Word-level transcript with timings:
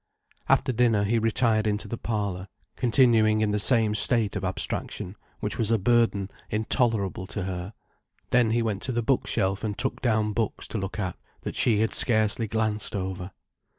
After 0.49 0.71
dinner, 0.71 1.03
he 1.03 1.19
retired 1.19 1.67
into 1.67 1.87
the 1.87 1.95
parlour, 1.95 2.47
continuing 2.75 3.41
in 3.41 3.51
the 3.51 3.59
same 3.59 3.93
state 3.93 4.35
of 4.35 4.43
abstraction, 4.43 5.15
which 5.41 5.59
was 5.59 5.69
a 5.69 5.77
burden 5.77 6.31
intolerable 6.49 7.27
to 7.27 7.43
her. 7.43 7.75
Then 8.31 8.49
he 8.49 8.63
went 8.63 8.81
to 8.81 8.91
the 8.91 9.03
book 9.03 9.27
shelf 9.27 9.63
and 9.63 9.77
took 9.77 10.01
down 10.01 10.33
books 10.33 10.67
to 10.69 10.79
look 10.79 10.97
at, 10.97 11.17
that 11.41 11.55
she 11.55 11.81
had 11.81 11.93
scarcely 11.93 12.47
glanced 12.47 12.95
over. 12.95 13.29